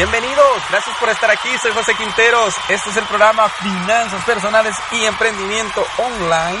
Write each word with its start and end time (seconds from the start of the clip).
Bienvenidos, 0.00 0.62
gracias 0.70 0.96
por 0.96 1.10
estar 1.10 1.30
aquí, 1.30 1.50
soy 1.60 1.72
José 1.72 1.92
Quinteros. 1.94 2.54
Este 2.70 2.88
es 2.88 2.96
el 2.96 3.04
programa 3.04 3.50
Finanzas 3.50 4.24
Personales 4.24 4.74
y 4.92 5.04
Emprendimiento 5.04 5.84
Online 5.98 6.58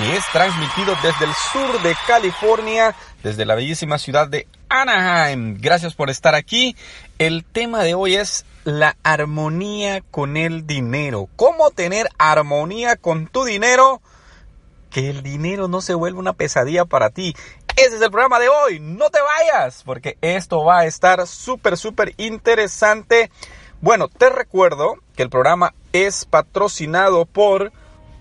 y 0.00 0.10
es 0.10 0.22
transmitido 0.30 0.94
desde 1.02 1.24
el 1.24 1.32
sur 1.32 1.80
de 1.80 1.96
California, 2.06 2.94
desde 3.22 3.46
la 3.46 3.54
bellísima 3.54 3.96
ciudad 3.96 4.28
de 4.28 4.46
Anaheim. 4.68 5.56
Gracias 5.58 5.94
por 5.94 6.10
estar 6.10 6.34
aquí. 6.34 6.76
El 7.18 7.46
tema 7.46 7.82
de 7.82 7.94
hoy 7.94 8.16
es 8.16 8.44
la 8.64 8.94
armonía 9.02 10.02
con 10.10 10.36
el 10.36 10.66
dinero. 10.66 11.30
¿Cómo 11.36 11.70
tener 11.70 12.10
armonía 12.18 12.96
con 12.96 13.26
tu 13.26 13.44
dinero? 13.44 14.02
Que 14.90 15.08
el 15.08 15.22
dinero 15.22 15.66
no 15.66 15.80
se 15.80 15.94
vuelva 15.94 16.20
una 16.20 16.34
pesadilla 16.34 16.84
para 16.84 17.08
ti. 17.08 17.34
Ese 17.76 17.96
es 17.96 18.02
el 18.02 18.10
programa 18.10 18.38
de 18.38 18.48
hoy. 18.48 18.80
No 18.80 19.08
te 19.08 19.18
vayas, 19.20 19.82
porque 19.82 20.18
esto 20.20 20.62
va 20.62 20.80
a 20.80 20.86
estar 20.86 21.26
súper, 21.26 21.78
súper 21.78 22.12
interesante. 22.18 23.30
Bueno, 23.80 24.08
te 24.08 24.28
recuerdo 24.28 24.96
que 25.16 25.22
el 25.22 25.30
programa 25.30 25.74
es 25.92 26.26
patrocinado 26.26 27.24
por 27.24 27.72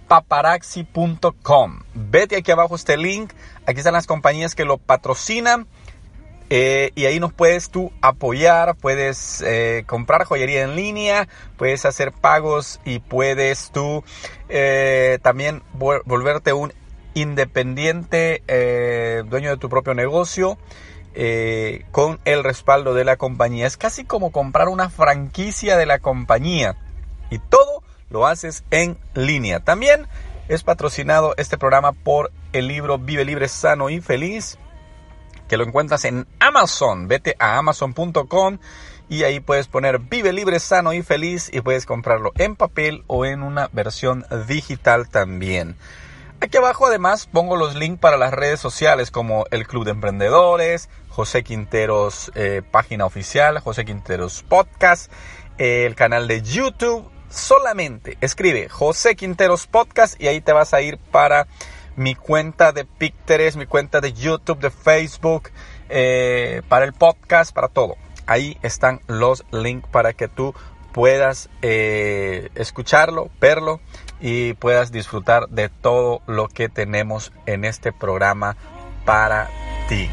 paparaxi.com. 0.08 1.82
Vete 1.94 2.38
aquí 2.38 2.52
abajo 2.52 2.76
este 2.76 2.96
link. 2.96 3.34
Aquí 3.66 3.80
están 3.80 3.94
las 3.94 4.08
compañías 4.08 4.56
que 4.56 4.64
lo 4.64 4.78
patrocinan. 4.78 5.68
Eh, 6.50 6.92
y 6.96 7.06
ahí 7.06 7.20
nos 7.20 7.32
puedes 7.32 7.70
tú 7.70 7.94
apoyar, 8.02 8.76
puedes 8.76 9.42
eh, 9.42 9.84
comprar 9.86 10.26
joyería 10.26 10.64
en 10.64 10.76
línea, 10.76 11.30
puedes 11.56 11.86
hacer 11.86 12.12
pagos 12.12 12.82
y 12.84 13.00
puedes 13.00 13.72
tú 13.72 14.04
eh, 14.50 15.20
también 15.22 15.64
volverte 15.74 16.52
un 16.52 16.74
independiente, 17.14 18.44
eh, 18.48 19.24
dueño 19.26 19.50
de 19.50 19.58
tu 19.58 19.70
propio 19.70 19.94
negocio, 19.94 20.58
eh, 21.14 21.86
con 21.92 22.20
el 22.26 22.44
respaldo 22.44 22.94
de 22.94 23.04
la 23.04 23.18
compañía. 23.18 23.68
Es 23.68 23.78
casi 23.78 24.06
como 24.06 24.32
comprar 24.32 24.70
una 24.70 24.90
franquicia 24.90 25.78
de 25.78 25.86
la 25.86 26.00
compañía 26.00 26.78
y 27.30 27.40
todo 27.40 27.84
lo 28.10 28.28
haces 28.28 28.64
en 28.72 28.98
línea. 29.14 29.60
También 29.60 30.08
es 30.48 30.64
patrocinado 30.64 31.34
este 31.38 31.58
programa 31.58 31.94
por 31.94 32.32
el 32.54 32.68
libro 32.68 32.98
Vive 32.98 33.26
Libre, 33.26 33.48
Sano 33.48 33.90
y 33.90 34.02
Feliz, 34.02 34.58
que 35.48 35.58
lo 35.58 35.66
encuentras 35.66 36.06
en 36.06 36.28
Amazon. 36.40 37.08
Vete 37.08 37.36
a 37.40 37.58
amazon.com 37.58 38.58
y 39.10 39.24
ahí 39.24 39.42
puedes 39.42 39.68
poner 39.68 40.00
Vive 40.00 40.32
Libre, 40.32 40.60
Sano 40.60 40.94
y 40.94 41.02
Feliz 41.04 41.50
y 41.52 41.60
puedes 41.60 41.86
comprarlo 41.86 42.32
en 42.38 42.56
papel 42.56 43.04
o 43.08 43.26
en 43.26 43.44
una 43.44 43.70
versión 43.74 44.26
digital 44.48 45.10
también. 45.10 45.76
Aquí 46.44 46.58
abajo 46.58 46.88
además 46.88 47.28
pongo 47.28 47.56
los 47.56 47.76
links 47.76 48.00
para 48.00 48.18
las 48.18 48.34
redes 48.34 48.60
sociales 48.60 49.12
como 49.12 49.46
el 49.52 49.68
Club 49.68 49.86
de 49.86 49.92
Emprendedores, 49.92 50.90
José 51.08 51.44
Quinteros 51.44 52.32
eh, 52.34 52.64
página 52.72 53.06
oficial, 53.06 53.60
José 53.60 53.86
Quinteros 53.86 54.42
podcast, 54.42 55.12
eh, 55.60 55.86
el 55.86 55.94
canal 55.94 56.28
de 56.28 56.42
YouTube. 56.42 57.08
Solamente 57.30 58.18
escribe 58.22 58.70
José 58.70 59.16
Quinteros 59.16 59.68
podcast 59.68 60.20
y 60.20 60.30
ahí 60.30 60.42
te 60.42 60.52
vas 60.52 60.74
a 60.74 60.82
ir 60.82 60.98
para 60.98 61.46
mi 61.96 62.16
cuenta 62.16 62.72
de 62.72 62.86
Picteres, 62.86 63.56
mi 63.56 63.68
cuenta 63.68 64.02
de 64.02 64.12
YouTube, 64.12 64.58
de 64.62 64.72
Facebook, 64.72 65.52
eh, 65.90 66.64
para 66.68 66.86
el 66.86 66.94
podcast, 66.94 67.54
para 67.54 67.68
todo. 67.68 67.98
Ahí 68.26 68.58
están 68.64 69.02
los 69.06 69.46
links 69.52 69.88
para 69.90 70.14
que 70.14 70.28
tú 70.28 70.56
puedas 70.92 71.50
escucharlo, 71.62 73.30
verlo 73.40 73.80
y 74.22 74.54
puedas 74.54 74.92
disfrutar 74.92 75.50
de 75.50 75.70
todo 75.70 76.22
lo 76.28 76.48
que 76.48 76.70
tenemos 76.70 77.32
en 77.46 77.66
este 77.66 77.92
programa 77.92 78.56
para 79.06 79.50
ti. 79.90 80.10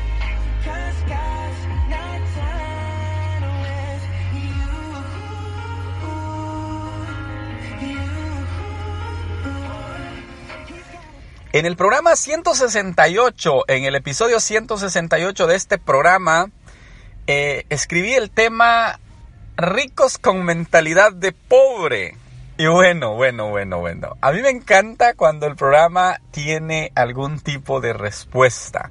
En 11.50 11.64
el 11.64 11.76
programa 11.76 12.14
168, 12.14 13.64
en 13.68 13.84
el 13.84 13.94
episodio 13.94 14.38
168 14.38 15.46
de 15.46 15.56
este 15.56 15.78
programa, 15.78 16.50
eh, 17.26 17.64
escribí 17.70 18.12
el 18.12 18.30
tema 18.30 19.00
ricos 19.56 20.18
con 20.18 20.44
mentalidad 20.44 21.12
de 21.12 21.32
pobre. 21.32 22.16
Y 22.60 22.66
bueno, 22.66 23.14
bueno, 23.14 23.50
bueno, 23.50 23.78
bueno. 23.78 24.16
A 24.20 24.32
mí 24.32 24.42
me 24.42 24.50
encanta 24.50 25.14
cuando 25.14 25.46
el 25.46 25.54
programa 25.54 26.20
tiene 26.32 26.90
algún 26.96 27.38
tipo 27.38 27.80
de 27.80 27.92
respuesta. 27.92 28.90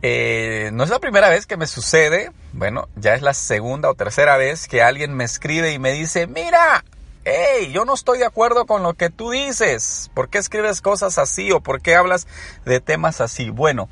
Eh, 0.00 0.70
no 0.72 0.84
es 0.84 0.90
la 0.90 1.00
primera 1.00 1.28
vez 1.28 1.44
que 1.46 1.56
me 1.56 1.66
sucede, 1.66 2.30
bueno, 2.52 2.88
ya 2.94 3.14
es 3.14 3.22
la 3.22 3.34
segunda 3.34 3.90
o 3.90 3.94
tercera 3.96 4.36
vez 4.36 4.68
que 4.68 4.80
alguien 4.80 5.12
me 5.12 5.24
escribe 5.24 5.72
y 5.72 5.80
me 5.80 5.90
dice, 5.90 6.28
mira, 6.28 6.84
hey, 7.24 7.72
yo 7.72 7.84
no 7.84 7.94
estoy 7.94 8.18
de 8.18 8.26
acuerdo 8.26 8.64
con 8.64 8.84
lo 8.84 8.94
que 8.94 9.10
tú 9.10 9.30
dices. 9.30 10.12
¿Por 10.14 10.28
qué 10.28 10.38
escribes 10.38 10.80
cosas 10.80 11.18
así 11.18 11.50
o 11.50 11.60
por 11.60 11.82
qué 11.82 11.96
hablas 11.96 12.28
de 12.64 12.78
temas 12.78 13.20
así? 13.20 13.50
Bueno, 13.50 13.88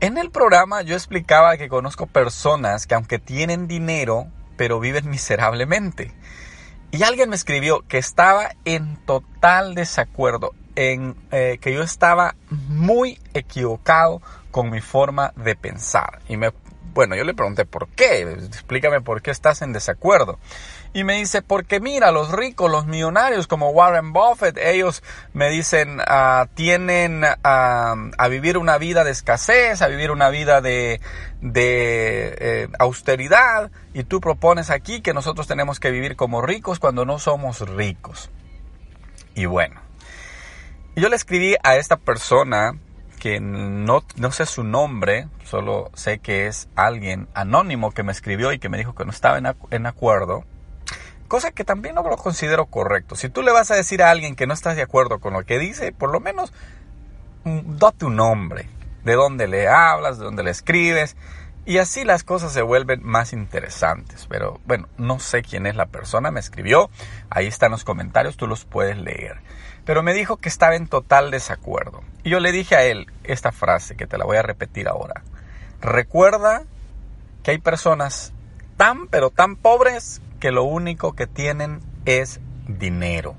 en 0.00 0.18
el 0.18 0.30
programa 0.30 0.82
yo 0.82 0.96
explicaba 0.96 1.56
que 1.56 1.70
conozco 1.70 2.06
personas 2.06 2.86
que 2.86 2.94
aunque 2.94 3.18
tienen 3.18 3.68
dinero, 3.68 4.26
pero 4.58 4.80
viven 4.80 5.08
miserablemente. 5.08 6.12
Y 6.94 7.02
alguien 7.02 7.28
me 7.28 7.34
escribió 7.34 7.84
que 7.88 7.98
estaba 7.98 8.50
en 8.64 8.96
total 9.04 9.74
desacuerdo, 9.74 10.54
en 10.76 11.16
eh, 11.32 11.58
que 11.60 11.74
yo 11.74 11.82
estaba 11.82 12.36
muy 12.50 13.18
equivocado 13.34 14.22
con 14.52 14.70
mi 14.70 14.80
forma 14.80 15.32
de 15.34 15.56
pensar. 15.56 16.20
Y 16.28 16.36
me, 16.36 16.52
bueno, 16.92 17.16
yo 17.16 17.24
le 17.24 17.34
pregunté 17.34 17.64
por 17.64 17.88
qué, 17.88 18.22
explícame 18.22 19.00
por 19.00 19.22
qué 19.22 19.32
estás 19.32 19.60
en 19.62 19.72
desacuerdo. 19.72 20.38
Y 20.96 21.02
me 21.02 21.16
dice, 21.16 21.42
porque 21.42 21.80
mira, 21.80 22.12
los 22.12 22.30
ricos, 22.30 22.70
los 22.70 22.86
millonarios 22.86 23.48
como 23.48 23.70
Warren 23.70 24.12
Buffett, 24.12 24.56
ellos 24.56 25.02
me 25.32 25.50
dicen, 25.50 25.98
uh, 25.98 26.46
tienen 26.54 27.24
uh, 27.24 27.36
a 27.42 28.28
vivir 28.30 28.56
una 28.58 28.78
vida 28.78 29.02
de 29.02 29.10
escasez, 29.10 29.82
a 29.82 29.88
vivir 29.88 30.12
una 30.12 30.28
vida 30.28 30.60
de, 30.60 31.00
de 31.40 32.36
eh, 32.38 32.68
austeridad, 32.78 33.72
y 33.92 34.04
tú 34.04 34.20
propones 34.20 34.70
aquí 34.70 35.00
que 35.00 35.14
nosotros 35.14 35.48
tenemos 35.48 35.80
que 35.80 35.90
vivir 35.90 36.14
como 36.14 36.42
ricos 36.42 36.78
cuando 36.78 37.04
no 37.04 37.18
somos 37.18 37.68
ricos. 37.68 38.30
Y 39.34 39.46
bueno, 39.46 39.80
yo 40.94 41.08
le 41.08 41.16
escribí 41.16 41.56
a 41.64 41.74
esta 41.74 41.96
persona 41.96 42.78
que 43.18 43.40
no, 43.40 44.04
no 44.14 44.30
sé 44.30 44.46
su 44.46 44.62
nombre, 44.62 45.26
solo 45.42 45.90
sé 45.94 46.20
que 46.20 46.46
es 46.46 46.68
alguien 46.76 47.26
anónimo 47.34 47.90
que 47.90 48.04
me 48.04 48.12
escribió 48.12 48.52
y 48.52 48.60
que 48.60 48.68
me 48.68 48.78
dijo 48.78 48.94
que 48.94 49.04
no 49.04 49.10
estaba 49.10 49.38
en 49.38 49.86
acuerdo 49.86 50.44
Cosa 51.34 51.50
que 51.50 51.64
también 51.64 51.96
no 51.96 52.08
lo 52.08 52.16
considero 52.16 52.66
correcto. 52.66 53.16
Si 53.16 53.28
tú 53.28 53.42
le 53.42 53.50
vas 53.50 53.68
a 53.72 53.74
decir 53.74 54.04
a 54.04 54.10
alguien 54.12 54.36
que 54.36 54.46
no 54.46 54.54
estás 54.54 54.76
de 54.76 54.82
acuerdo 54.82 55.18
con 55.18 55.32
lo 55.32 55.42
que 55.42 55.58
dice, 55.58 55.90
por 55.90 56.12
lo 56.12 56.20
menos 56.20 56.52
mm, 57.42 57.76
date 57.76 58.04
un 58.04 58.14
nombre. 58.14 58.68
De 59.02 59.14
dónde 59.14 59.48
le 59.48 59.66
hablas, 59.66 60.16
de 60.16 60.26
dónde 60.26 60.44
le 60.44 60.52
escribes. 60.52 61.16
Y 61.64 61.78
así 61.78 62.04
las 62.04 62.22
cosas 62.22 62.52
se 62.52 62.62
vuelven 62.62 63.00
más 63.02 63.32
interesantes. 63.32 64.28
Pero 64.30 64.60
bueno, 64.64 64.86
no 64.96 65.18
sé 65.18 65.42
quién 65.42 65.66
es 65.66 65.74
la 65.74 65.86
persona, 65.86 66.30
me 66.30 66.38
escribió. 66.38 66.88
Ahí 67.30 67.48
están 67.48 67.72
los 67.72 67.82
comentarios, 67.82 68.36
tú 68.36 68.46
los 68.46 68.64
puedes 68.64 68.96
leer. 68.96 69.40
Pero 69.84 70.04
me 70.04 70.14
dijo 70.14 70.36
que 70.36 70.48
estaba 70.48 70.76
en 70.76 70.86
total 70.86 71.32
desacuerdo. 71.32 72.04
Y 72.22 72.30
yo 72.30 72.38
le 72.38 72.52
dije 72.52 72.76
a 72.76 72.84
él 72.84 73.10
esta 73.24 73.50
frase 73.50 73.96
que 73.96 74.06
te 74.06 74.18
la 74.18 74.24
voy 74.24 74.36
a 74.36 74.42
repetir 74.42 74.86
ahora. 74.86 75.24
Recuerda 75.80 76.62
que 77.42 77.50
hay 77.50 77.58
personas 77.58 78.32
tan 78.76 79.08
pero 79.08 79.30
tan 79.30 79.56
pobres 79.56 80.20
que 80.44 80.52
lo 80.52 80.64
único 80.64 81.14
que 81.14 81.26
tienen 81.26 81.80
es 82.04 82.38
dinero. 82.68 83.34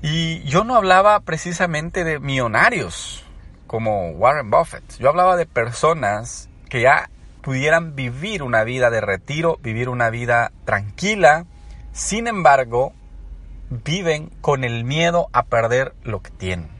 Y 0.00 0.44
yo 0.44 0.62
no 0.62 0.76
hablaba 0.76 1.18
precisamente 1.18 2.04
de 2.04 2.20
millonarios 2.20 3.24
como 3.66 4.10
Warren 4.10 4.48
Buffett. 4.48 4.84
Yo 5.00 5.08
hablaba 5.08 5.36
de 5.36 5.46
personas 5.46 6.48
que 6.68 6.82
ya 6.82 7.10
pudieran 7.42 7.96
vivir 7.96 8.44
una 8.44 8.62
vida 8.62 8.90
de 8.90 9.00
retiro, 9.00 9.58
vivir 9.60 9.88
una 9.88 10.08
vida 10.08 10.52
tranquila. 10.64 11.46
Sin 11.90 12.28
embargo, 12.28 12.92
viven 13.70 14.30
con 14.40 14.62
el 14.62 14.84
miedo 14.84 15.30
a 15.32 15.46
perder 15.46 15.94
lo 16.04 16.22
que 16.22 16.30
tienen. 16.30 16.79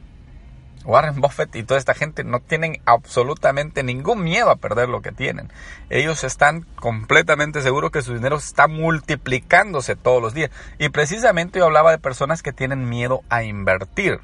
Warren 0.85 1.21
Buffett 1.21 1.55
y 1.55 1.63
toda 1.63 1.79
esta 1.79 1.93
gente 1.93 2.23
no 2.23 2.39
tienen 2.39 2.81
absolutamente 2.85 3.83
ningún 3.83 4.23
miedo 4.23 4.49
a 4.49 4.55
perder 4.55 4.89
lo 4.89 5.01
que 5.01 5.11
tienen. 5.11 5.51
Ellos 5.89 6.23
están 6.23 6.61
completamente 6.75 7.61
seguros 7.61 7.91
que 7.91 8.01
su 8.01 8.13
dinero 8.13 8.37
está 8.37 8.67
multiplicándose 8.67 9.95
todos 9.95 10.21
los 10.21 10.33
días. 10.33 10.51
Y 10.79 10.89
precisamente 10.89 11.59
yo 11.59 11.65
hablaba 11.65 11.91
de 11.91 11.97
personas 11.97 12.41
que 12.41 12.53
tienen 12.53 12.89
miedo 12.89 13.21
a 13.29 13.43
invertir. 13.43 14.19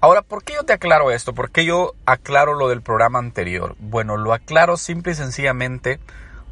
Ahora, 0.00 0.22
¿por 0.22 0.44
qué 0.44 0.54
yo 0.54 0.64
te 0.64 0.74
aclaro 0.74 1.10
esto? 1.10 1.32
¿Por 1.32 1.50
qué 1.50 1.64
yo 1.64 1.94
aclaro 2.04 2.54
lo 2.54 2.68
del 2.68 2.82
programa 2.82 3.18
anterior? 3.18 3.76
Bueno, 3.78 4.16
lo 4.16 4.34
aclaro 4.34 4.76
simple 4.76 5.12
y 5.12 5.14
sencillamente 5.14 5.98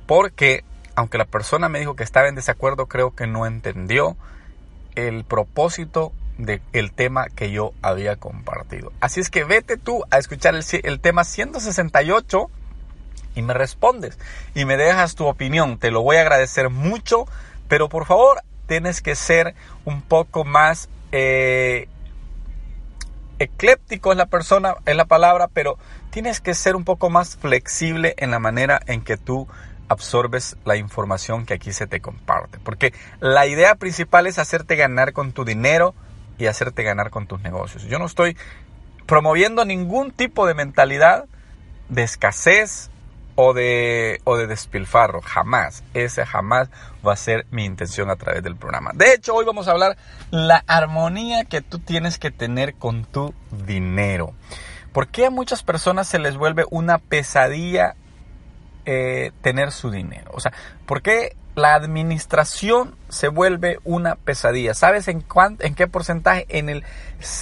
porque, 0.06 0.64
aunque 0.96 1.18
la 1.18 1.26
persona 1.26 1.68
me 1.68 1.78
dijo 1.78 1.94
que 1.94 2.04
estaba 2.04 2.28
en 2.28 2.34
desacuerdo, 2.34 2.86
creo 2.86 3.14
que 3.14 3.26
no 3.26 3.46
entendió 3.46 4.16
el 4.94 5.24
propósito 5.24 6.12
del 6.38 6.92
tema 6.92 7.26
que 7.28 7.50
yo 7.50 7.72
había 7.82 8.16
compartido. 8.16 8.92
Así 9.00 9.20
es 9.20 9.30
que 9.30 9.44
vete 9.44 9.76
tú 9.76 10.04
a 10.10 10.18
escuchar 10.18 10.54
el, 10.54 11.00
tema 11.00 11.24
168 11.24 12.50
y 13.36 13.42
me 13.42 13.54
respondes 13.54 14.18
y 14.54 14.64
me 14.64 14.76
dejas 14.76 15.14
tu 15.14 15.26
opinión. 15.26 15.78
Te 15.78 15.90
lo 15.90 16.02
voy 16.02 16.16
a 16.16 16.22
agradecer 16.22 16.70
mucho, 16.70 17.26
pero 17.68 17.88
por 17.88 18.06
favor 18.06 18.42
tienes 18.66 19.00
que 19.00 19.14
ser 19.14 19.54
un 19.84 20.02
poco 20.02 20.44
más 20.44 20.88
eh, 21.12 21.88
ecléptico 23.38 24.12
es 24.12 24.18
la 24.18 24.26
persona, 24.26 24.76
es 24.86 24.96
la 24.96 25.04
palabra, 25.04 25.48
pero 25.52 25.78
tienes 26.10 26.40
que 26.40 26.54
ser 26.54 26.76
un 26.76 26.84
poco 26.84 27.10
más 27.10 27.36
flexible 27.36 28.14
en 28.18 28.30
la 28.30 28.38
manera 28.38 28.80
en 28.86 29.02
que 29.02 29.16
tú 29.16 29.48
absorbes 29.88 30.56
la 30.64 30.76
información 30.76 31.46
que 31.46 31.54
aquí 31.54 31.72
se 31.72 31.86
te 31.86 32.00
comparte. 32.00 32.58
Porque 32.58 32.92
la 33.20 33.46
idea 33.46 33.74
principal 33.76 34.26
es 34.26 34.38
hacerte 34.38 34.76
ganar 34.76 35.12
con 35.12 35.32
tu 35.32 35.44
dinero 35.44 35.94
y 36.38 36.46
hacerte 36.46 36.82
ganar 36.82 37.10
con 37.10 37.26
tus 37.26 37.40
negocios. 37.40 37.84
Yo 37.84 37.98
no 37.98 38.06
estoy 38.06 38.36
promoviendo 39.06 39.64
ningún 39.64 40.10
tipo 40.10 40.46
de 40.46 40.54
mentalidad 40.54 41.26
de 41.88 42.02
escasez 42.02 42.90
o 43.36 43.52
de, 43.52 44.20
o 44.24 44.36
de 44.36 44.46
despilfarro. 44.46 45.20
Jamás. 45.20 45.84
Ese 45.94 46.24
jamás 46.24 46.70
va 47.06 47.12
a 47.12 47.16
ser 47.16 47.46
mi 47.50 47.64
intención 47.64 48.10
a 48.10 48.16
través 48.16 48.42
del 48.42 48.56
programa. 48.56 48.92
De 48.94 49.12
hecho, 49.12 49.34
hoy 49.34 49.44
vamos 49.44 49.68
a 49.68 49.72
hablar 49.72 49.96
la 50.30 50.64
armonía 50.66 51.44
que 51.44 51.60
tú 51.60 51.78
tienes 51.78 52.18
que 52.18 52.30
tener 52.30 52.74
con 52.74 53.04
tu 53.04 53.34
dinero. 53.50 54.34
¿Por 54.92 55.08
qué 55.08 55.26
a 55.26 55.30
muchas 55.30 55.62
personas 55.62 56.06
se 56.06 56.18
les 56.18 56.36
vuelve 56.36 56.64
una 56.70 56.98
pesadilla 56.98 57.96
eh, 58.84 59.32
tener 59.42 59.72
su 59.72 59.90
dinero? 59.90 60.30
O 60.34 60.40
sea, 60.40 60.52
¿por 60.86 61.02
qué 61.02 61.36
la 61.54 61.74
administración 61.74 62.96
se 63.08 63.28
vuelve 63.28 63.78
una 63.84 64.16
pesadilla? 64.16 64.74
¿Sabes 64.74 65.08
en, 65.08 65.24
en 65.60 65.74
qué 65.74 65.86
porcentaje? 65.86 66.46
En 66.48 66.68
el, 66.68 66.84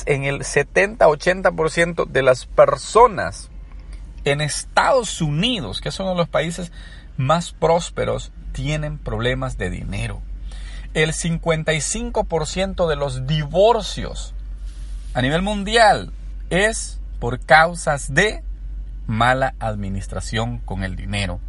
en 0.06 0.24
el 0.24 0.40
70-80% 0.40 2.06
de 2.06 2.22
las 2.22 2.46
personas 2.46 3.50
en 4.24 4.40
Estados 4.40 5.20
Unidos, 5.20 5.80
que 5.80 5.88
es 5.88 6.00
uno 6.00 6.10
de 6.10 6.16
los 6.16 6.28
países 6.28 6.72
más 7.16 7.52
prósperos, 7.52 8.32
tienen 8.52 8.98
problemas 8.98 9.58
de 9.58 9.70
dinero. 9.70 10.22
El 10.94 11.12
55% 11.12 12.88
de 12.88 12.96
los 12.96 13.26
divorcios 13.26 14.34
a 15.14 15.22
nivel 15.22 15.42
mundial 15.42 16.12
es 16.50 17.00
por 17.18 17.40
causas 17.40 18.14
de 18.14 18.42
mala 19.06 19.54
administración 19.58 20.58
con 20.58 20.84
el 20.84 20.96
dinero. 20.96 21.40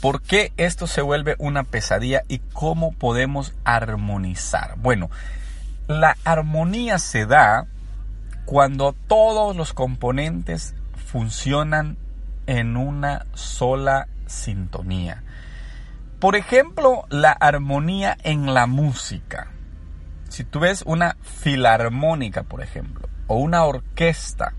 ¿Por 0.00 0.22
qué 0.22 0.52
esto 0.56 0.86
se 0.86 1.02
vuelve 1.02 1.36
una 1.38 1.64
pesadilla 1.64 2.22
y 2.26 2.38
cómo 2.38 2.92
podemos 2.92 3.52
armonizar? 3.64 4.76
Bueno, 4.78 5.10
la 5.88 6.16
armonía 6.24 6.98
se 6.98 7.26
da 7.26 7.66
cuando 8.46 8.94
todos 9.06 9.54
los 9.54 9.74
componentes 9.74 10.74
funcionan 11.06 11.98
en 12.46 12.78
una 12.78 13.26
sola 13.34 14.08
sintonía. 14.26 15.22
Por 16.18 16.34
ejemplo, 16.34 17.04
la 17.10 17.32
armonía 17.32 18.16
en 18.22 18.54
la 18.54 18.66
música. 18.66 19.48
Si 20.30 20.44
tú 20.44 20.60
ves 20.60 20.82
una 20.86 21.16
filarmónica, 21.22 22.42
por 22.42 22.62
ejemplo, 22.62 23.08
o 23.26 23.36
una 23.36 23.64
orquesta, 23.64 24.54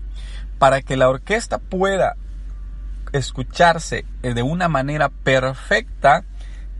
para 0.58 0.82
que 0.82 0.96
la 0.96 1.08
orquesta 1.08 1.58
pueda 1.58 2.16
escucharse 3.12 4.04
de 4.22 4.42
una 4.42 4.68
manera 4.68 5.08
perfecta, 5.08 6.24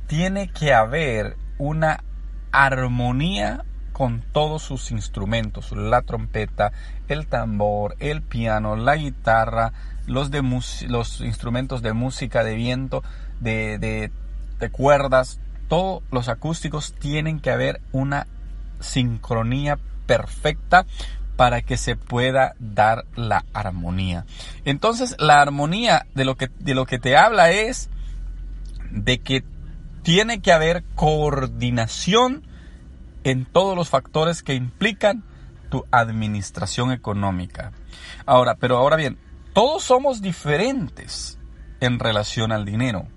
tiene 0.06 0.48
que 0.48 0.72
haber 0.72 1.36
una 1.58 2.02
armonía 2.50 3.64
con 3.92 4.22
todos 4.32 4.62
sus 4.62 4.90
instrumentos, 4.90 5.72
la 5.72 6.02
trompeta, 6.02 6.72
el 7.08 7.26
tambor, 7.26 7.96
el 7.98 8.22
piano, 8.22 8.76
la 8.76 8.96
guitarra, 8.96 9.72
los, 10.06 10.30
de 10.30 10.42
los 10.88 11.20
instrumentos 11.20 11.82
de 11.82 11.92
música 11.92 12.42
de 12.42 12.54
viento, 12.54 13.02
de, 13.40 13.78
de, 13.78 14.10
de 14.58 14.70
cuerdas, 14.70 15.40
todos 15.68 16.02
los 16.10 16.28
acústicos 16.28 16.94
tienen 16.94 17.40
que 17.40 17.50
haber 17.50 17.80
una 17.92 18.26
sincronía 18.80 19.78
perfecta 20.06 20.86
para 21.42 21.60
que 21.60 21.76
se 21.76 21.96
pueda 21.96 22.54
dar 22.60 23.04
la 23.16 23.44
armonía. 23.52 24.26
Entonces, 24.64 25.16
la 25.18 25.42
armonía 25.42 26.06
de 26.14 26.24
lo 26.24 26.36
que, 26.36 26.50
de 26.60 26.72
lo 26.76 26.86
que 26.86 27.00
te 27.00 27.16
habla 27.16 27.50
es 27.50 27.90
de 28.92 29.18
que 29.18 29.42
tiene 30.04 30.40
que 30.40 30.52
haber 30.52 30.84
coordinación 30.94 32.44
en 33.24 33.44
todos 33.44 33.74
los 33.74 33.88
factores 33.88 34.44
que 34.44 34.54
implican 34.54 35.24
tu 35.68 35.84
administración 35.90 36.92
económica. 36.92 37.72
Ahora, 38.24 38.54
pero 38.54 38.76
ahora 38.76 38.94
bien, 38.94 39.18
todos 39.52 39.82
somos 39.82 40.22
diferentes 40.22 41.40
en 41.80 41.98
relación 41.98 42.52
al 42.52 42.64
dinero. 42.64 43.08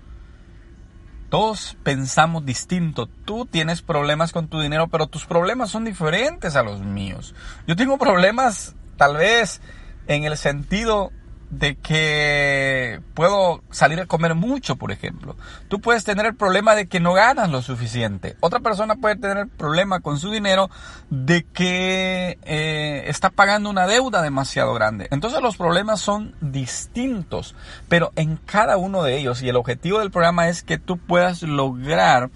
Todos 1.28 1.76
pensamos 1.82 2.46
distinto. 2.46 3.06
Tú 3.24 3.46
tienes 3.46 3.82
problemas 3.82 4.32
con 4.32 4.48
tu 4.48 4.60
dinero, 4.60 4.88
pero 4.88 5.08
tus 5.08 5.26
problemas 5.26 5.70
son 5.70 5.84
diferentes 5.84 6.56
a 6.56 6.62
los 6.62 6.80
míos. 6.80 7.34
Yo 7.66 7.74
tengo 7.74 7.98
problemas 7.98 8.74
tal 8.96 9.16
vez 9.16 9.60
en 10.06 10.24
el 10.24 10.36
sentido 10.36 11.10
de 11.50 11.76
que 11.76 13.00
puedo 13.14 13.62
salir 13.70 14.00
a 14.00 14.06
comer 14.06 14.34
mucho, 14.34 14.76
por 14.76 14.90
ejemplo. 14.90 15.36
Tú 15.68 15.80
puedes 15.80 16.04
tener 16.04 16.26
el 16.26 16.34
problema 16.34 16.74
de 16.74 16.88
que 16.88 17.00
no 17.00 17.12
ganas 17.12 17.50
lo 17.50 17.62
suficiente. 17.62 18.36
Otra 18.40 18.60
persona 18.60 18.96
puede 18.96 19.16
tener 19.16 19.38
el 19.38 19.48
problema 19.48 20.00
con 20.00 20.18
su 20.18 20.30
dinero 20.30 20.70
de 21.10 21.44
que 21.44 22.38
eh, 22.42 23.04
está 23.06 23.30
pagando 23.30 23.70
una 23.70 23.86
deuda 23.86 24.22
demasiado 24.22 24.74
grande. 24.74 25.08
Entonces 25.10 25.40
los 25.40 25.56
problemas 25.56 26.00
son 26.00 26.34
distintos, 26.40 27.54
pero 27.88 28.12
en 28.16 28.36
cada 28.36 28.76
uno 28.76 29.02
de 29.02 29.16
ellos, 29.16 29.42
y 29.42 29.48
el 29.48 29.56
objetivo 29.56 30.00
del 30.00 30.10
programa 30.10 30.48
es 30.48 30.62
que 30.62 30.78
tú 30.78 30.98
puedas 30.98 31.42
lograr 31.42 32.30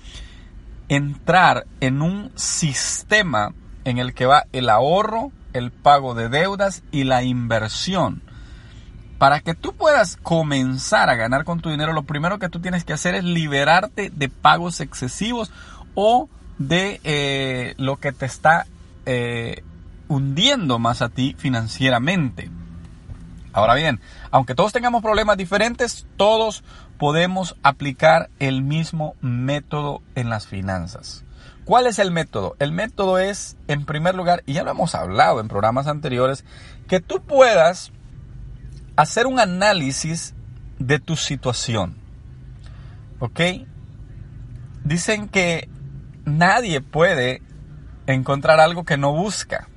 entrar 0.89 1.67
en 1.81 2.03
un 2.03 2.33
sistema 2.37 3.55
en 3.85 3.99
el 3.99 4.15
que 4.15 4.27
va 4.27 4.45
el 4.53 4.69
ahorro, 4.69 5.33
el 5.53 5.73
pago 5.73 6.15
de 6.15 6.29
deudas 6.29 6.83
y 6.93 7.05
la 7.05 7.23
inversión 7.23 8.23
para 9.21 9.41
que 9.41 9.53
tú 9.55 9.75
puedas 9.75 10.17
comenzar 10.17 11.11
a 11.11 11.15
ganar 11.15 11.45
con 11.45 11.61
tu 11.61 11.69
dinero, 11.69 11.93
lo 11.93 12.05
primero 12.05 12.39
que 12.39 12.49
tú 12.49 12.59
tienes 12.59 12.85
que 12.85 12.95
hacer 12.95 13.15
es 13.15 13.23
liberarte 13.23 14.09
de 14.09 14.31
pagos 14.31 14.81
excesivos 14.81 15.53
o 15.95 16.31
de 16.57 17.03
eh, 17.05 17.75
lo 17.77 17.97
que 17.97 18.13
te 18.13 18.25
está 18.25 18.67
eh, 19.05 19.63
hundiendo 20.09 20.79
más 20.79 21.03
a 21.03 21.11
ti 21.11 21.37
financieramente. 21.37 22.49
Ahora 23.53 23.75
bien, 23.75 24.01
aunque 24.31 24.55
todos 24.55 24.73
tengamos 24.73 25.03
problemas 25.03 25.37
diferentes, 25.37 26.07
todos 26.17 26.65
podemos 26.97 27.57
aplicar 27.63 28.31
el 28.39 28.63
mismo 28.63 29.17
método 29.21 30.01
en 30.15 30.31
las 30.31 30.47
finanzas. 30.47 31.25
¿Cuál 31.67 31.87
es 31.87 31.99
el 31.99 32.11
método? 32.11 32.57
El 32.59 32.73
método 32.73 33.19
es, 33.19 33.59
en 33.69 33.85
primer 33.85 34.15
lugar, 34.15 34.43
y 34.47 34.55
ya 34.55 34.63
lo 34.63 34.71
hemos 34.71 34.95
hablado 34.95 35.41
en 35.41 35.49
programas 35.49 35.89
anteriores, 35.89 36.43
que 36.89 37.01
tú 37.01 37.21
puedas 37.21 37.93
hacer 38.97 39.27
un 39.27 39.41
análisis 39.41 40.35
de 40.79 40.99
tu 40.99 41.17
situación. 41.17 41.97
¿Ok? 43.19 43.41
Dicen 44.85 45.29
que 45.29 45.69
nadie 46.25 46.81
puede 46.81 47.43
encontrar 48.07 48.61
algo 48.61 48.85
que 48.85 48.97
no 48.97 49.13
busca. 49.13 49.69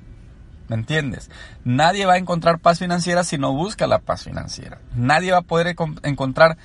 ¿Me 0.68 0.76
entiendes? 0.76 1.30
Nadie 1.64 2.06
va 2.06 2.14
a 2.14 2.18
encontrar 2.18 2.58
paz 2.58 2.78
financiera 2.78 3.22
si 3.22 3.36
no 3.36 3.52
busca 3.52 3.86
la 3.86 3.98
paz 3.98 4.24
financiera. 4.24 4.80
Nadie 4.94 5.32
va 5.32 5.38
a 5.38 5.42
poder 5.42 5.76
encontrar 6.02 6.56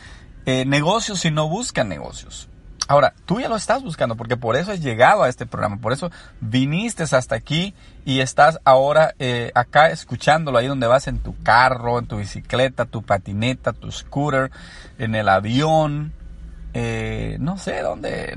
eh, 0.46 0.65
negocios 0.65 1.20
si 1.20 1.32
no 1.32 1.50
busca 1.50 1.84
negocios. 1.84 2.50
Ahora, 2.89 3.13
tú 3.27 3.39
ya 3.39 3.48
lo 3.50 3.55
estás 3.55 3.84
buscando 3.84 4.15
porque 4.15 4.36
por 4.36 4.55
eso 4.55 4.72
has 4.72 4.81
llegado 4.81 5.22
a 5.22 5.29
este 5.29 5.46
programa, 5.46 5.77
por 5.77 5.93
eso 5.93 6.10
viniste 6.41 7.03
hasta 7.03 7.36
aquí 7.36 7.75
y 8.03 8.22
estás 8.22 8.60
ahora 8.63 9.13
eh, 9.19 9.51
acá 9.53 9.91
escuchándolo 9.91 10.58
ahí 10.58 10.65
donde 10.65 10.88
vas 10.88 11.08
en 11.08 11.19
tu 11.19 11.38
carro, 11.43 12.00
en 12.00 12.08
tu 12.08 12.17
bicicleta, 12.17 12.86
tu 12.86 13.03
patineta, 13.03 13.74
tu 13.74 13.91
scooter, 13.91 14.50
en 14.98 15.13
el 15.13 15.29
avión, 15.29 16.13
eh, 16.74 17.38
no 17.39 17.60
sé 17.60 17.79
dónde. 17.84 18.36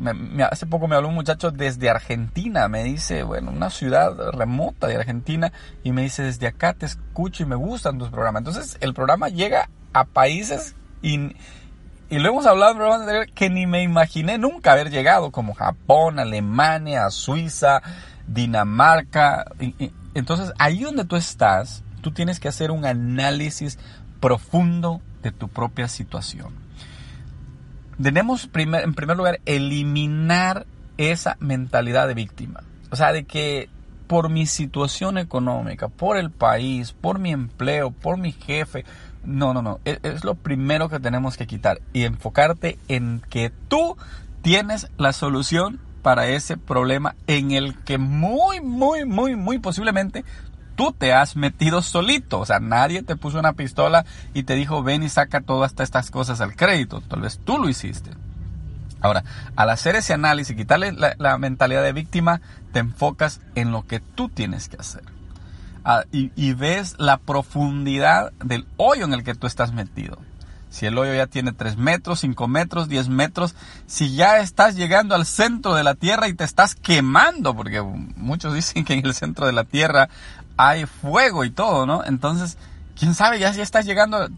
hace 0.51 0.67
poco 0.67 0.87
me 0.87 0.97
habló 0.97 1.09
un 1.09 1.15
muchacho 1.15 1.51
desde 1.51 1.89
Argentina, 1.89 2.69
me 2.69 2.85
dice, 2.85 3.23
bueno, 3.23 3.53
una 3.53 3.71
ciudad 3.71 4.15
remota 4.33 4.87
de 4.87 4.97
Argentina, 4.97 5.51
y 5.83 5.93
me 5.93 6.03
dice, 6.03 6.25
desde 6.25 6.47
acá 6.47 6.75
te 6.75 6.85
escucho 6.85 7.43
y 7.43 7.47
me 7.47 7.57
gustan 7.57 7.99
tus 7.99 8.11
programas. 8.11 8.41
Entonces, 8.41 8.77
el 8.83 8.93
programa 8.93 9.31
llega 9.31 9.71
a 9.95 10.05
países 10.05 10.75
y 11.01 11.35
y 12.13 12.19
lo 12.19 12.29
hemos 12.29 12.45
hablado 12.45 12.73
en 12.73 12.77
programas 12.77 13.01
anteriores 13.01 13.33
que 13.35 13.49
ni 13.49 13.67
me 13.67 13.83
imaginé 13.83 14.37
nunca 14.37 14.73
haber 14.73 14.91
llegado, 14.91 15.31
como 15.31 15.55
Japón, 15.55 16.19
Alemania, 16.19 17.09
Suiza, 17.09 17.81
Dinamarca. 18.27 19.47
entonces, 20.13 20.53
ahí 20.59 20.81
donde 20.81 21.07
tú 21.07 21.17
estás, 21.17 21.83
tú 22.03 22.11
tienes 22.11 22.39
que 22.39 22.49
hacer 22.49 22.71
un 22.71 22.85
análisis 22.85 23.79
profundo 24.21 25.01
de 25.23 25.33
tu 25.33 25.49
propia 25.49 25.89
situación. 25.89 26.53
Tenemos, 28.01 28.51
en 28.53 28.93
primer 28.93 29.17
lugar, 29.17 29.41
eliminar 29.47 30.67
esa 30.99 31.39
mentalidad 31.41 32.09
de 32.09 32.15
víctima. 32.15 32.63
O 32.91 32.97
sea, 32.97 33.15
de 33.15 33.25
que 33.25 33.71
por 34.07 34.29
mi 34.29 34.45
situación 34.45 35.17
económica, 35.17 35.89
por 35.89 36.19
el 36.19 36.31
país, 36.31 36.93
por 36.93 37.19
mi 37.19 37.33
empleo, 37.33 37.91
por 37.91 38.19
mi 38.19 38.33
jefe, 38.33 38.85
No, 39.25 39.55
no, 39.55 39.63
no. 39.63 39.81
Es, 39.85 39.99
es 40.03 40.25
lo 40.25 40.35
primero 40.35 40.89
que 40.89 41.01
tenemos 41.01 41.37
que 41.37 41.47
quitar 41.47 41.81
y 41.93 42.05
enfocarte 42.05 42.79
en 42.89 43.23
que 43.29 43.53
tú 43.69 43.97
tienes 44.43 44.89
la 44.97 45.13
solución 45.13 45.81
para 46.03 46.27
ese 46.27 46.57
problema 46.57 47.15
en 47.27 47.53
el 47.53 47.79
que 47.79 47.99
muy, 47.99 48.61
muy, 48.61 49.05
muy, 49.05 49.37
muy 49.37 49.59
posiblemente 49.59 50.25
tú 50.75 50.93
te 50.93 51.13
has 51.13 51.37
metido 51.37 51.83
solito. 51.83 52.41
O 52.41 52.47
sea, 52.47 52.59
nadie 52.61 53.03
te 53.03 53.17
puso 53.17 53.39
una 53.39 53.53
pistola 53.53 54.05
y 54.35 54.43
te 54.43 54.55
dijo, 54.55 54.83
ven 54.83 55.03
y 55.03 55.09
saca 55.09 55.41
todas 55.41 55.75
estas 55.79 56.11
cosas 56.11 56.41
al 56.41 56.57
crédito. 56.57 57.01
Tal 57.03 57.21
vez 57.21 57.41
tú 57.45 57.59
lo 57.59 57.69
hiciste. 57.69 58.11
Ahora, 59.01 59.25
al 59.57 59.71
hacer 59.71 59.97
ese 59.97 60.13
análisis 60.13 60.57
quitarle 60.57 60.93
la, 60.93 61.39
mentalidad 61.39 61.83
de 61.83 61.93
víctima, 61.93 62.41
te 62.73 62.79
enfocas 62.79 63.41
en 63.55 63.73
lo 63.73 63.87
que 63.87 64.01
tú 64.01 64.29
tienes 64.29 64.69
que 64.69 64.77
hacer. 64.77 65.03
Ah, 65.85 66.05
y, 66.13 66.53
ves 66.53 66.95
la 66.99 67.17
profundidad 67.17 68.33
del 68.45 68.67
hoyo 68.77 69.05
en 69.05 69.15
el 69.15 69.25
que 69.25 69.35
tú 69.35 69.49
estás 69.49 69.73
metido. 69.73 70.19
Si 70.71 70.87
el 70.87 70.97
hoyo 70.97 71.13
ya 71.13 71.27
tiene 71.27 71.53
3 71.53 71.77
metros, 71.77 72.21
5 72.21 72.49
metros, 72.49 72.89
10 72.89 73.09
metros, 73.09 73.55
si 73.87 74.15
ya 74.15 74.39
estás 74.39 74.77
llegando 74.77 75.15
al 75.15 75.27
centro 75.27 75.75
de 75.75 75.83
la 75.83 75.95
Tierra 75.95 76.29
y 76.29 76.35
te 76.35 76.45
estás 76.45 76.77
quemando, 76.77 77.55
porque 77.55 77.83
muchos 77.83 78.55
dicen 78.55 78.85
que 78.85 78.95
en 78.95 79.05
el 79.05 79.13
centro 79.13 79.47
de 79.47 79.53
la 79.53 79.65
Tierra 79.65 80.09
hay 80.57 80.87
fuego 80.87 81.45
y 81.45 81.51
todo, 81.51 81.85
¿no? 81.85 82.05
Entonces, 82.05 82.57
quién 82.99 83.15
sabe, 83.15 83.41
ya, 83.41 83.53
ya 83.53 83.63
estás 83.63 83.85
llegando, 83.85 84.29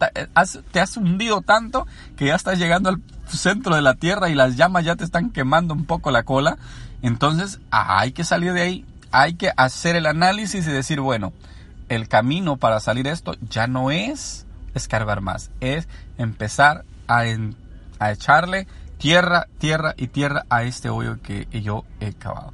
te 0.71 0.79
has 0.79 0.97
hundido 0.97 1.41
tanto 1.41 1.85
que 2.17 2.25
ya 2.25 2.35
estás 2.35 2.57
llegando 2.57 2.89
al 2.89 3.01
centro 3.27 3.75
de 3.75 3.81
la 3.81 3.93
Tierra 3.93 4.29
y 4.29 4.35
las 4.35 4.57
llamas 4.57 4.83
ya 4.83 4.95
te 4.95 5.03
están 5.03 5.29
quemando 5.29 5.73
un 5.73 5.85
poco 5.85 6.09
la 6.09 6.23
cola. 6.23 6.57
Entonces, 7.01 7.59
hay 7.69 8.13
que 8.13 8.23
salir 8.23 8.53
de 8.53 8.61
ahí, 8.61 8.85
hay 9.15 9.35
que 9.35 9.53
hacer 9.55 9.95
el 9.95 10.07
análisis 10.07 10.67
y 10.67 10.71
decir, 10.71 10.99
bueno, 10.99 11.31
el 11.87 12.09
camino 12.09 12.57
para 12.57 12.81
salir 12.81 13.07
esto 13.07 13.35
ya 13.49 13.65
no 13.65 13.89
es 13.89 14.45
escarbar 14.73 15.21
más, 15.21 15.51
es 15.61 15.87
empezar 16.17 16.83
a, 17.07 17.23
a 17.99 18.11
echarle 18.11 18.67
tierra, 18.97 19.47
tierra 19.57 19.93
y 19.95 20.07
tierra 20.07 20.45
a 20.49 20.63
este 20.63 20.89
hoyo 20.89 21.21
que 21.21 21.47
yo 21.61 21.85
he 22.01 22.11
cavado. 22.11 22.51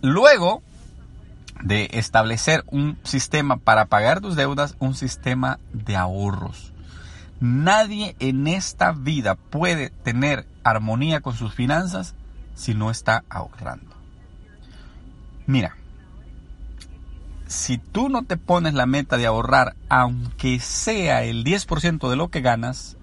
Luego, 0.00 0.62
de 1.62 1.90
establecer 1.92 2.64
un 2.68 2.98
sistema 3.02 3.58
para 3.58 3.86
pagar 3.86 4.20
tus 4.20 4.34
deudas, 4.34 4.76
un 4.78 4.94
sistema 4.94 5.58
de 5.74 5.96
ahorros. 5.96 6.72
Nadie 7.40 8.16
en 8.18 8.46
esta 8.46 8.92
vida 8.92 9.34
puede 9.34 9.90
tener 9.90 10.46
armonía 10.64 11.20
con 11.20 11.34
sus 11.34 11.52
finanzas 11.52 12.14
si 12.54 12.74
no 12.74 12.90
está 12.90 13.24
ahorrando. 13.28 13.94
Mira, 15.46 15.77
si 17.48 17.78
tú 17.78 18.08
no 18.08 18.22
te 18.22 18.36
pones 18.36 18.74
la 18.74 18.86
meta 18.86 19.16
de 19.16 19.26
ahorrar, 19.26 19.74
aunque 19.88 20.60
sea 20.60 21.24
el 21.24 21.44
10% 21.44 22.08
de 22.08 22.16
lo 22.16 22.28
que 22.28 22.40
ganas, 22.40 22.96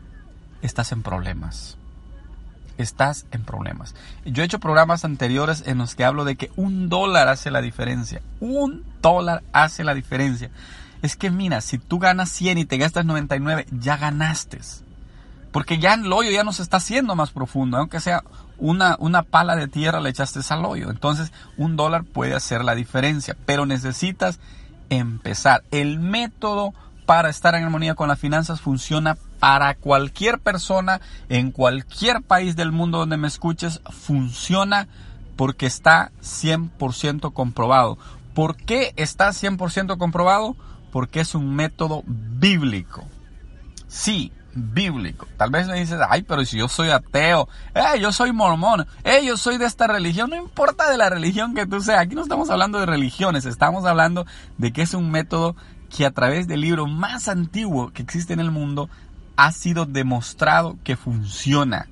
estás 0.61 0.91
en 0.93 1.03
problemas 1.03 1.77
estás 2.77 3.25
en 3.31 3.43
problemas. 3.43 3.95
Yo 4.25 4.43
he 4.43 4.45
hecho 4.45 4.59
programas 4.59 5.05
anteriores 5.05 5.63
en 5.65 5.77
los 5.77 5.95
que 5.95 6.03
hablo 6.03 6.25
de 6.25 6.35
que 6.35 6.51
un 6.55 6.89
dólar 6.89 7.27
hace 7.27 7.51
la 7.51 7.61
diferencia. 7.61 8.21
Un 8.39 8.83
dólar 9.01 9.43
hace 9.53 9.83
la 9.83 9.93
diferencia. 9.93 10.49
Es 11.01 11.15
que 11.15 11.29
mira, 11.29 11.61
si 11.61 11.77
tú 11.77 11.99
ganas 11.99 12.29
100 12.29 12.57
y 12.57 12.65
te 12.65 12.77
gastas 12.77 13.05
99, 13.05 13.67
ya 13.71 13.97
ganaste. 13.97 14.59
Porque 15.55 15.79
ya 15.79 15.93
el 15.93 16.11
hoyo 16.11 16.31
ya 16.31 16.43
no 16.43 16.51
se 16.51 16.63
está 16.63 16.75
haciendo 16.75 17.15
más 17.15 17.31
profundo, 17.31 17.77
aunque 17.77 18.01
sea 18.01 18.25
una, 18.57 18.97
una 18.99 19.23
pala 19.23 19.55
de 19.55 19.69
tierra 19.69 20.01
le 20.01 20.09
echaste 20.09 20.41
al 20.49 20.65
hoyo. 20.65 20.91
Entonces, 20.91 21.31
un 21.55 21.77
dólar 21.77 22.03
puede 22.03 22.35
hacer 22.35 22.65
la 22.65 22.75
diferencia, 22.75 23.37
pero 23.45 23.65
necesitas 23.65 24.41
empezar. 24.89 25.63
El 25.71 26.01
método 26.01 26.73
para 27.05 27.29
estar 27.29 27.55
en 27.55 27.63
armonía 27.63 27.95
con 27.95 28.09
las 28.09 28.19
finanzas 28.19 28.59
funciona 28.59 29.17
para 29.39 29.75
cualquier 29.75 30.39
persona 30.39 30.99
en 31.29 31.51
cualquier 31.51 32.21
país 32.21 32.57
del 32.57 32.73
mundo 32.73 32.97
donde 32.97 33.15
me 33.15 33.29
escuches. 33.29 33.79
Funciona 33.91 34.89
porque 35.37 35.67
está 35.67 36.11
100% 36.21 37.31
comprobado. 37.31 37.97
¿Por 38.33 38.57
qué 38.57 38.93
está 38.97 39.29
100% 39.29 39.97
comprobado? 39.97 40.57
Porque 40.91 41.21
es 41.21 41.33
un 41.33 41.55
método 41.55 42.03
bíblico. 42.05 43.05
Sí, 43.87 44.33
bíblico. 44.55 45.27
Tal 45.37 45.51
vez 45.51 45.67
le 45.67 45.79
dices, 45.79 45.99
ay, 46.09 46.23
pero 46.23 46.43
si 46.45 46.57
yo 46.57 46.67
soy 46.67 46.89
ateo, 46.89 47.47
eh, 47.75 47.99
yo 47.99 48.11
soy 48.11 48.31
mormón, 48.31 48.87
eh, 49.03 49.23
yo 49.25 49.37
soy 49.37 49.57
de 49.57 49.65
esta 49.65 49.85
religión, 49.85 50.29
no 50.29 50.37
importa 50.37 50.89
de 50.89 50.97
la 50.97 51.09
religión 51.09 51.53
que 51.53 51.67
tú 51.67 51.81
seas, 51.81 51.99
aquí 51.99 52.15
no 52.15 52.21
estamos 52.21 52.49
hablando 52.49 52.79
de 52.79 52.85
religiones, 52.85 53.45
estamos 53.45 53.85
hablando 53.85 54.25
de 54.57 54.71
que 54.71 54.81
es 54.81 54.93
un 54.93 55.11
método 55.11 55.55
que 55.95 56.05
a 56.05 56.11
través 56.11 56.47
del 56.47 56.61
libro 56.61 56.87
más 56.87 57.27
antiguo 57.27 57.91
que 57.91 58.01
existe 58.01 58.33
en 58.33 58.39
el 58.39 58.51
mundo 58.51 58.89
ha 59.35 59.51
sido 59.51 59.85
demostrado 59.85 60.77
que 60.83 60.95
funciona. 60.95 61.87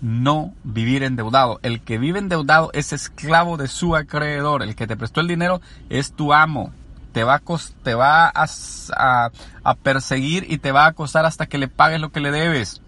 No 0.00 0.52
vivir 0.64 1.02
endeudado. 1.02 1.60
El 1.62 1.80
que 1.80 1.96
vive 1.96 2.18
endeudado 2.18 2.70
es 2.74 2.92
esclavo 2.92 3.56
de 3.56 3.68
su 3.68 3.96
acreedor. 3.96 4.62
El 4.62 4.74
que 4.76 4.86
te 4.86 4.96
prestó 4.96 5.20
el 5.20 5.28
dinero 5.28 5.62
es 5.88 6.12
tu 6.12 6.34
amo. 6.34 6.72
Te 7.14 7.22
va, 7.22 7.36
a, 7.36 7.42
te 7.84 7.94
va 7.94 8.32
a, 8.34 9.74
perseguir 9.84 10.46
y 10.50 10.58
te 10.58 10.72
va 10.72 10.84
a 10.84 10.88
acosar 10.88 11.24
hasta 11.24 11.46
que 11.46 11.58
le 11.58 11.68
pagues 11.68 12.00
lo 12.00 12.10
que 12.10 12.18
le 12.18 12.32
debes. 12.32 12.82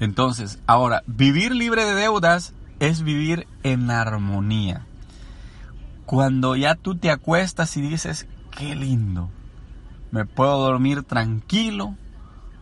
Entonces, 0.00 0.58
ahora, 0.66 1.02
vivir 1.06 1.54
libre 1.54 1.86
de 1.86 1.94
deudas 1.94 2.52
es 2.78 3.00
vivir 3.00 3.48
en 3.62 3.90
armonía. 3.90 4.84
Cuando 6.04 6.56
ya 6.56 6.74
tú 6.74 6.98
te 6.98 7.10
acuestas 7.10 7.74
y 7.78 7.80
dices, 7.80 8.26
qué 8.50 8.74
lindo. 8.74 9.30
Me 10.10 10.26
puedo 10.26 10.58
dormir 10.58 11.02
tranquilo. 11.02 11.94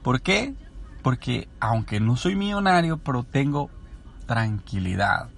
¿Por 0.05 0.21
qué? 0.21 0.55
Porque 1.03 1.49
aunque 1.59 1.99
no 1.99 2.17
soy 2.17 2.37
millonario, 2.37 2.99
pero 2.99 3.25
tengo 3.25 3.71
tranquilidad. 4.27 5.31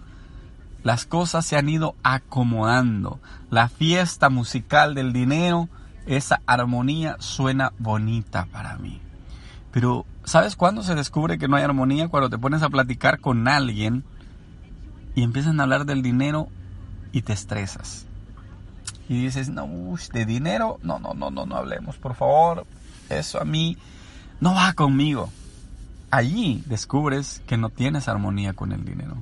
Las 0.87 1.05
cosas 1.05 1.45
se 1.45 1.57
han 1.57 1.69
ido 1.69 1.97
acomodando. 2.05 3.19
La 3.51 3.69
fiesta 3.69 4.31
musical 4.31 4.95
del 4.95 5.13
dinero, 5.13 5.69
esa 6.07 6.43
armonía 6.47 7.17
suena 7.19 7.73
bonita 7.81 8.47
para 8.53 8.77
mí. 8.77 9.01
Pero, 9.73 10.07
¿sabes 10.23 10.55
cuándo 10.55 10.85
se 10.85 10.95
descubre 10.95 11.39
que 11.39 11.49
no 11.49 11.57
hay 11.57 11.65
armonía? 11.65 12.07
Cuando 12.07 12.31
te 12.31 12.39
pones 12.39 12.63
a 12.63 12.69
platicar 12.69 13.19
con 13.19 13.49
alguien 13.49 14.05
y 15.17 15.25
empiezan 15.25 15.59
a 15.59 15.65
hablar 15.65 15.87
del 15.87 16.03
dinero 16.03 16.47
y 17.11 17.23
te 17.23 17.33
estresas 17.33 18.07
y 19.09 19.23
dices, 19.23 19.49
no, 19.49 19.69
de 20.13 20.25
dinero, 20.25 20.79
no, 20.85 21.01
no, 21.01 21.15
no, 21.15 21.33
no, 21.33 21.47
no 21.47 21.57
hablemos, 21.57 21.97
por 21.97 22.15
favor, 22.15 22.65
eso 23.09 23.41
a 23.41 23.45
mí 23.45 23.77
no 24.41 24.55
va 24.55 24.73
conmigo. 24.75 25.33
Allí 26.13 26.63
descubres 26.67 27.43
que 27.49 27.57
no 27.57 27.71
tienes 27.71 28.07
armonía 28.07 28.53
con 28.53 28.71
el 28.71 28.85
dinero, 28.85 29.17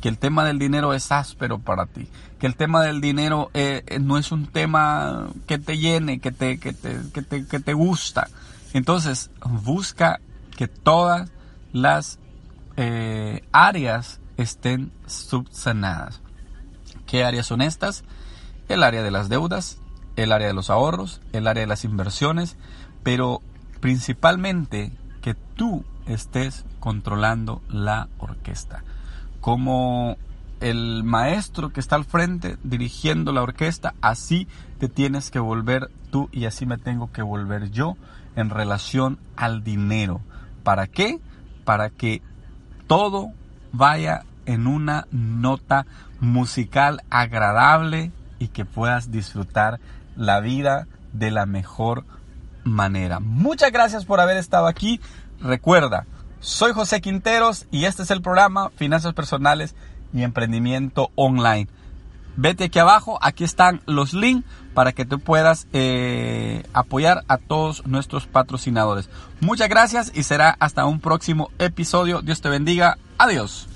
que 0.00 0.08
el 0.08 0.18
tema 0.18 0.44
del 0.44 0.58
dinero 0.58 0.94
es 0.94 1.10
áspero 1.12 1.58
para 1.58 1.86
ti, 1.86 2.08
que 2.38 2.46
el 2.46 2.56
tema 2.56 2.82
del 2.82 3.00
dinero 3.00 3.50
eh, 3.54 3.82
eh, 3.86 3.98
no 3.98 4.18
es 4.18 4.32
un 4.32 4.46
tema 4.46 5.28
que 5.46 5.58
te 5.58 5.78
llene, 5.78 6.20
que 6.20 6.32
te, 6.32 6.58
que 6.58 6.72
te, 6.72 6.98
que 7.12 7.22
te, 7.22 7.46
que 7.46 7.60
te 7.60 7.72
gusta. 7.72 8.28
Entonces, 8.72 9.30
busca 9.44 10.20
que 10.56 10.68
todas 10.68 11.30
las 11.72 12.18
eh, 12.76 13.42
áreas 13.52 14.20
estén 14.36 14.92
subsanadas. 15.06 16.20
¿Qué 17.06 17.24
áreas 17.24 17.46
son 17.46 17.62
estas? 17.62 18.04
el 18.68 18.82
área 18.82 19.02
de 19.02 19.10
las 19.10 19.28
deudas, 19.28 19.78
el 20.16 20.32
área 20.32 20.48
de 20.48 20.54
los 20.54 20.70
ahorros, 20.70 21.20
el 21.32 21.46
área 21.46 21.62
de 21.62 21.66
las 21.66 21.84
inversiones, 21.84 22.56
pero 23.02 23.42
principalmente 23.80 24.92
que 25.22 25.34
tú 25.34 25.84
estés 26.06 26.64
controlando 26.80 27.62
la 27.68 28.08
orquesta. 28.18 28.82
Como 29.46 30.16
el 30.58 31.04
maestro 31.04 31.72
que 31.72 31.78
está 31.78 31.94
al 31.94 32.04
frente 32.04 32.56
dirigiendo 32.64 33.32
la 33.32 33.44
orquesta, 33.44 33.94
así 34.00 34.48
te 34.80 34.88
tienes 34.88 35.30
que 35.30 35.38
volver 35.38 35.88
tú 36.10 36.28
y 36.32 36.46
así 36.46 36.66
me 36.66 36.78
tengo 36.78 37.12
que 37.12 37.22
volver 37.22 37.70
yo 37.70 37.96
en 38.34 38.50
relación 38.50 39.20
al 39.36 39.62
dinero. 39.62 40.20
¿Para 40.64 40.88
qué? 40.88 41.20
Para 41.64 41.90
que 41.90 42.22
todo 42.88 43.28
vaya 43.70 44.24
en 44.46 44.66
una 44.66 45.06
nota 45.12 45.86
musical 46.18 47.04
agradable, 47.08 48.10
y 48.40 48.48
que 48.48 48.64
puedas 48.64 49.12
disfrutar 49.12 49.78
la 50.16 50.40
vida 50.40 50.88
de 51.12 51.30
la 51.30 51.46
mejor 51.46 52.04
manera. 52.64 53.20
Muchas 53.20 53.70
gracias 53.70 54.04
por 54.04 54.20
haber 54.20 54.38
estado 54.38 54.66
aquí. 54.66 55.00
Recuerda, 55.40 56.04
soy 56.46 56.72
José 56.72 57.00
Quinteros 57.00 57.66
y 57.72 57.86
este 57.86 58.04
es 58.04 58.12
el 58.12 58.22
programa 58.22 58.70
Finanzas 58.76 59.14
Personales 59.14 59.74
y 60.14 60.22
Emprendimiento 60.22 61.10
Online. 61.16 61.66
Vete 62.36 62.64
aquí 62.64 62.78
abajo, 62.78 63.18
aquí 63.20 63.42
están 63.42 63.82
los 63.86 64.14
links 64.14 64.46
para 64.72 64.92
que 64.92 65.04
tú 65.04 65.18
puedas 65.18 65.66
eh, 65.72 66.62
apoyar 66.72 67.24
a 67.26 67.38
todos 67.38 67.84
nuestros 67.84 68.28
patrocinadores. 68.28 69.10
Muchas 69.40 69.68
gracias 69.68 70.12
y 70.14 70.22
será 70.22 70.56
hasta 70.60 70.84
un 70.84 71.00
próximo 71.00 71.50
episodio. 71.58 72.22
Dios 72.22 72.40
te 72.40 72.48
bendiga. 72.48 72.96
Adiós. 73.18 73.66